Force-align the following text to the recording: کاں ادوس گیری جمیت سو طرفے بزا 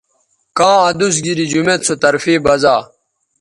کاں 0.57 0.77
ادوس 0.87 1.15
گیری 1.25 1.45
جمیت 1.51 1.81
سو 1.87 1.93
طرفے 2.03 2.35
بزا 2.45 2.75